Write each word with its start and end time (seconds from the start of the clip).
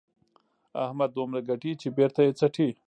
احمد 0.85 1.09
دومره 1.17 1.39
ګټي 1.49 1.71
چې 1.81 1.87
بېرته 1.97 2.21
یې 2.25 2.31
څټي. 2.39 2.69